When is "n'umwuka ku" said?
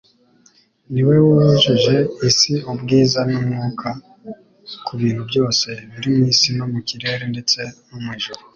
3.31-4.91